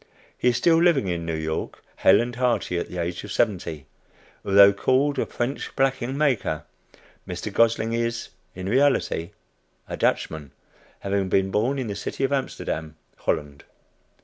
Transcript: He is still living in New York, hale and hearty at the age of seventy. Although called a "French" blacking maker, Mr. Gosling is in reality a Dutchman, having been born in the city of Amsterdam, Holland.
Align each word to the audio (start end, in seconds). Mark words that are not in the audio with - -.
He 0.35 0.47
is 0.47 0.57
still 0.57 0.81
living 0.81 1.07
in 1.09 1.27
New 1.27 1.35
York, 1.35 1.83
hale 1.97 2.21
and 2.21 2.35
hearty 2.35 2.79
at 2.79 2.89
the 2.89 2.97
age 2.97 3.23
of 3.23 3.31
seventy. 3.31 3.85
Although 4.43 4.73
called 4.73 5.19
a 5.19 5.27
"French" 5.27 5.75
blacking 5.75 6.17
maker, 6.17 6.63
Mr. 7.27 7.53
Gosling 7.53 7.93
is 7.93 8.29
in 8.55 8.67
reality 8.67 9.29
a 9.87 9.95
Dutchman, 9.95 10.53
having 11.01 11.29
been 11.29 11.51
born 11.51 11.77
in 11.77 11.85
the 11.85 11.95
city 11.95 12.23
of 12.23 12.33
Amsterdam, 12.33 12.95
Holland. 13.15 13.63